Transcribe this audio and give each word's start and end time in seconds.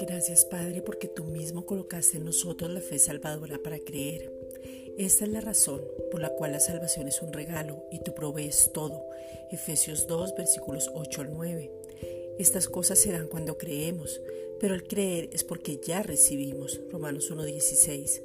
Gracias 0.00 0.44
Padre 0.44 0.82
porque 0.82 1.08
tú 1.08 1.24
mismo 1.24 1.64
colocaste 1.64 2.18
en 2.18 2.24
nosotros 2.24 2.70
la 2.70 2.80
fe 2.80 2.98
salvadora 2.98 3.58
para 3.62 3.78
creer. 3.78 4.32
Esta 4.96 5.24
es 5.24 5.30
la 5.30 5.40
razón 5.40 5.80
por 6.10 6.20
la 6.20 6.30
cual 6.30 6.52
la 6.52 6.60
salvación 6.60 7.08
es 7.08 7.22
un 7.22 7.32
regalo 7.32 7.84
y 7.90 8.00
tú 8.00 8.14
provees 8.14 8.70
todo. 8.72 9.06
Efesios 9.50 10.06
2 10.06 10.34
versículos 10.36 10.90
8 10.94 11.20
al 11.22 11.32
9. 11.32 11.70
Estas 12.38 12.68
cosas 12.68 13.00
se 13.00 13.10
dan 13.10 13.26
cuando 13.26 13.58
creemos, 13.58 14.20
pero 14.60 14.74
el 14.74 14.84
creer 14.84 15.28
es 15.32 15.42
porque 15.42 15.80
ya 15.84 16.02
recibimos. 16.02 16.80
Romanos 16.90 17.32
1.16. 17.32 18.22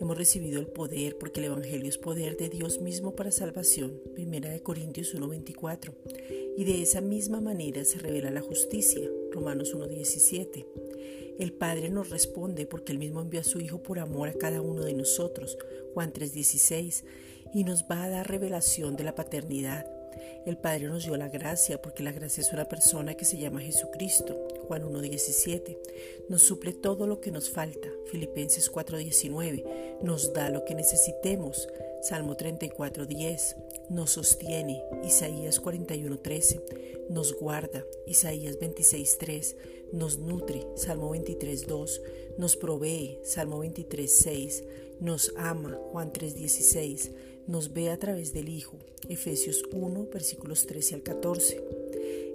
Hemos 0.00 0.18
recibido 0.18 0.60
el 0.60 0.66
poder 0.66 1.16
porque 1.16 1.40
el 1.40 1.46
Evangelio 1.46 1.88
es 1.88 1.96
poder 1.96 2.36
de 2.36 2.50
Dios 2.50 2.80
mismo 2.80 3.16
para 3.16 3.30
salvación. 3.30 4.00
Primera 4.14 4.50
de 4.50 4.62
Corintios 4.62 5.14
1.24. 5.14 5.94
Y 6.58 6.64
de 6.64 6.82
esa 6.82 7.00
misma 7.00 7.40
manera 7.40 7.84
se 7.84 7.98
revela 7.98 8.30
la 8.30 8.42
justicia. 8.42 9.08
Romanos 9.32 9.74
1.17. 9.74 10.66
El 11.38 11.52
Padre 11.52 11.88
nos 11.88 12.10
responde 12.10 12.66
porque 12.66 12.92
Él 12.92 12.98
mismo 12.98 13.20
envió 13.20 13.40
a 13.40 13.44
su 13.44 13.60
Hijo 13.60 13.82
por 13.82 13.98
amor 13.98 14.28
a 14.28 14.34
cada 14.34 14.60
uno 14.60 14.84
de 14.84 14.94
nosotros, 14.94 15.58
Juan 15.92 16.12
3:16, 16.12 17.04
y 17.52 17.64
nos 17.64 17.84
va 17.84 18.04
a 18.04 18.08
dar 18.08 18.30
revelación 18.30 18.96
de 18.96 19.04
la 19.04 19.14
paternidad. 19.14 19.86
El 20.46 20.56
Padre 20.56 20.88
nos 20.88 21.04
dio 21.04 21.16
la 21.16 21.28
gracia 21.28 21.80
porque 21.80 22.02
la 22.02 22.12
gracia 22.12 22.40
es 22.40 22.52
una 22.52 22.66
persona 22.66 23.14
que 23.14 23.24
se 23.24 23.38
llama 23.38 23.60
Jesucristo, 23.60 24.36
Juan 24.66 24.84
1:17. 24.84 25.78
Nos 26.28 26.42
suple 26.42 26.72
todo 26.72 27.06
lo 27.06 27.20
que 27.20 27.30
nos 27.30 27.50
falta, 27.50 27.88
Filipenses 28.06 28.70
4:19. 28.70 29.64
Nos 30.02 30.32
da 30.32 30.50
lo 30.50 30.64
que 30.64 30.74
necesitemos, 30.74 31.68
Salmo 32.02 32.36
34:10. 32.36 33.56
Nos 33.90 34.12
sostiene, 34.12 34.82
Isaías 35.04 35.60
41:13. 35.60 36.60
Nos 37.10 37.34
guarda, 37.34 37.84
Isaías 38.06 38.58
26:3 38.58 39.56
nos 39.94 40.18
nutre, 40.18 40.66
Salmo 40.74 41.10
23.2, 41.14 42.02
nos 42.36 42.56
provee, 42.56 43.18
Salmo 43.22 43.62
23.6, 43.62 44.64
nos 45.00 45.32
ama, 45.36 45.78
Juan 45.92 46.12
3.16, 46.12 47.12
nos 47.46 47.72
ve 47.72 47.90
a 47.90 47.98
través 47.98 48.32
del 48.32 48.48
Hijo, 48.48 48.78
Efesios 49.08 49.62
1, 49.72 50.08
versículos 50.12 50.66
13 50.66 50.96
al 50.96 51.02
14. 51.02 51.60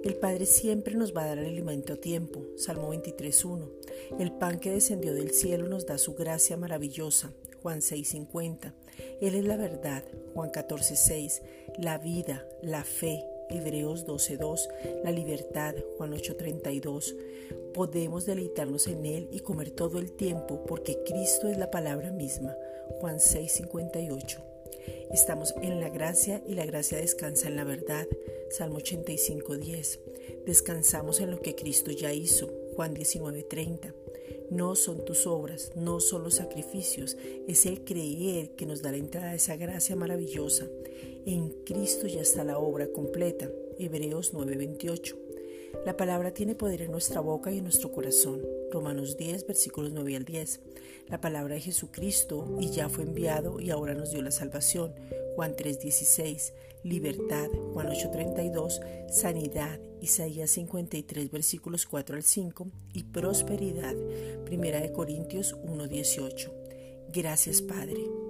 El 0.02 0.16
Padre 0.16 0.46
siempre 0.46 0.94
nos 0.94 1.14
va 1.14 1.24
a 1.24 1.26
dar 1.26 1.38
el 1.38 1.46
alimento 1.46 1.92
a 1.92 1.96
tiempo, 1.96 2.46
Salmo 2.56 2.94
23.1. 2.94 3.68
El 4.18 4.32
pan 4.32 4.58
que 4.58 4.70
descendió 4.70 5.12
del 5.12 5.32
cielo 5.32 5.68
nos 5.68 5.86
da 5.86 5.98
su 5.98 6.14
gracia 6.14 6.56
maravillosa, 6.56 7.32
Juan 7.62 7.80
6.50. 7.80 8.72
Él 9.20 9.34
es 9.34 9.44
la 9.44 9.56
verdad, 9.56 10.04
Juan 10.32 10.50
14.6. 10.50 11.42
La 11.78 11.98
vida, 11.98 12.46
la 12.62 12.84
fe, 12.84 13.24
Hebreos 13.50 14.06
12.2, 14.06 14.68
la 15.04 15.10
libertad, 15.10 15.74
Juan 15.98 16.12
8.32. 16.12 17.14
Podemos 17.74 18.24
deleitarnos 18.24 18.86
en 18.86 19.04
Él 19.04 19.28
y 19.32 19.40
comer 19.40 19.70
todo 19.70 19.98
el 19.98 20.12
tiempo 20.12 20.64
porque 20.66 20.98
Cristo 21.04 21.48
es 21.48 21.58
la 21.58 21.70
palabra 21.70 22.10
misma, 22.10 22.56
Juan 23.00 23.16
6.58. 23.16 24.59
Estamos 25.12 25.54
en 25.62 25.80
la 25.80 25.88
gracia 25.88 26.42
y 26.46 26.54
la 26.54 26.66
gracia 26.66 26.98
descansa 26.98 27.48
en 27.48 27.56
la 27.56 27.64
verdad, 27.64 28.06
Salmo 28.50 28.78
85.10. 28.78 30.00
Descansamos 30.46 31.20
en 31.20 31.30
lo 31.30 31.40
que 31.40 31.54
Cristo 31.54 31.90
ya 31.90 32.12
hizo, 32.12 32.50
Juan 32.76 32.94
19.30. 32.94 33.94
No 34.50 34.74
son 34.74 35.04
tus 35.04 35.26
obras, 35.26 35.72
no 35.76 36.00
son 36.00 36.24
los 36.24 36.34
sacrificios, 36.34 37.16
es 37.46 37.66
el 37.66 37.84
creer 37.84 38.50
que 38.56 38.66
nos 38.66 38.82
da 38.82 38.90
la 38.90 38.98
entrada 38.98 39.30
a 39.30 39.34
esa 39.34 39.56
gracia 39.56 39.96
maravillosa. 39.96 40.66
En 41.26 41.50
Cristo 41.64 42.06
ya 42.06 42.20
está 42.20 42.44
la 42.44 42.58
obra 42.58 42.88
completa. 42.88 43.50
Hebreos 43.78 44.32
9:28. 44.34 45.16
La 45.86 45.96
palabra 45.96 46.34
tiene 46.34 46.54
poder 46.54 46.82
en 46.82 46.90
nuestra 46.90 47.20
boca 47.20 47.52
y 47.52 47.58
en 47.58 47.64
nuestro 47.64 47.92
corazón. 47.92 48.42
Romanos 48.70 49.16
10, 49.16 49.46
versículos 49.46 49.92
9 49.92 50.16
al 50.16 50.24
10. 50.24 50.60
La 51.08 51.20
palabra 51.20 51.54
de 51.54 51.60
Jesucristo 51.60 52.56
y 52.60 52.70
ya 52.70 52.88
fue 52.88 53.04
enviado 53.04 53.60
y 53.60 53.70
ahora 53.70 53.94
nos 53.94 54.10
dio 54.10 54.22
la 54.22 54.30
salvación. 54.30 54.94
Juan 55.36 55.56
3:16. 55.56 56.52
Libertad. 56.84 57.48
Juan 57.72 57.88
8:32. 57.88 58.80
Sanidad. 59.10 59.80
Isaías 60.00 60.50
53, 60.50 61.30
versículos 61.30 61.86
4 61.86 62.16
al 62.16 62.22
5. 62.22 62.68
Y 62.94 63.04
prosperidad. 63.04 63.94
Primera 64.44 64.80
de 64.80 64.92
Corintios 64.92 65.56
1:18. 65.64 66.52
Gracias 67.12 67.60
Padre 67.60 68.29